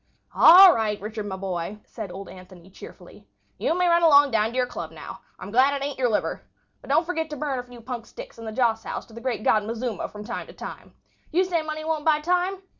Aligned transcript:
"All 0.33 0.73
right, 0.73 0.99
Richard, 0.99 1.27
my 1.27 1.35
boy," 1.37 1.77
said 1.85 2.11
old 2.11 2.27
Anthony, 2.27 2.71
cheerfully. 2.71 3.27
"You 3.59 3.77
may 3.77 3.87
run 3.87 4.01
along 4.01 4.31
down 4.31 4.49
to 4.49 4.55
your 4.55 4.65
club 4.65 4.89
now. 4.89 5.21
I'm 5.37 5.51
glad 5.51 5.75
it 5.75 5.85
ain't 5.85 5.99
your 5.99 6.09
liver. 6.09 6.41
But 6.81 6.89
don't 6.89 7.05
forget 7.05 7.29
to 7.29 7.37
burn 7.37 7.59
a 7.59 7.63
few 7.63 7.81
punk 7.81 8.07
sticks 8.07 8.39
in 8.39 8.45
the 8.45 8.51
joss 8.51 8.83
house 8.83 9.05
to 9.05 9.13
the 9.13 9.21
great 9.21 9.43
god 9.43 9.63
Mazuma 9.63 10.07
from 10.09 10.23
time 10.25 10.47
to 10.47 10.53
time. 10.53 10.95
You 11.31 11.43
say 11.45 11.61
money 11.61 11.85
won't 11.85 12.03
buy 12.03 12.19
time? 12.19 12.63